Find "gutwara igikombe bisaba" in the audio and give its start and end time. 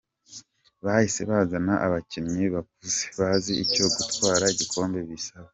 3.95-5.49